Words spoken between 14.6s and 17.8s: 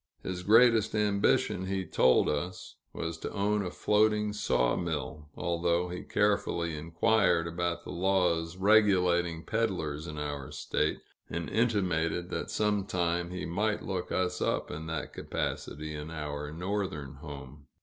in that capacity, in our Northern home.